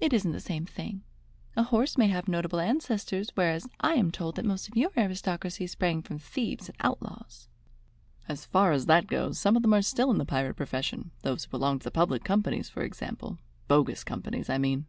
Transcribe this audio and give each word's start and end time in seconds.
"It 0.00 0.12
isn't 0.12 0.32
the 0.32 0.40
same 0.40 0.66
thing. 0.66 1.04
A 1.54 1.62
horse 1.62 1.96
may 1.96 2.08
have 2.08 2.26
notable 2.26 2.58
ancestors, 2.58 3.30
whereas 3.36 3.68
I 3.78 3.94
am 3.94 4.10
told 4.10 4.34
that 4.34 4.44
most 4.44 4.66
of 4.66 4.76
your 4.76 4.90
aristocracy 4.96 5.68
sprang 5.68 6.02
from 6.02 6.18
thieves 6.18 6.68
and 6.68 6.76
outlaws." 6.80 7.46
"As 8.28 8.44
far 8.44 8.72
as 8.72 8.86
that 8.86 9.06
goes, 9.06 9.38
some 9.38 9.54
of 9.54 9.62
them 9.62 9.74
are 9.74 9.82
still 9.82 10.10
in 10.10 10.18
the 10.18 10.24
pirate 10.24 10.54
profession, 10.54 11.12
those 11.22 11.44
who 11.44 11.50
belong 11.52 11.78
to 11.78 11.84
the 11.84 11.92
public 11.92 12.24
companies, 12.24 12.68
for 12.68 12.82
example, 12.82 13.38
bogus 13.68 14.02
companies, 14.02 14.50
I 14.50 14.58
mean. 14.58 14.86